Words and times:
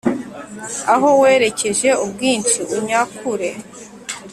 aho 0.93 1.09
werekeje 1.21 1.89
ubwinshi 2.05 2.59
unyakure. 2.75 3.49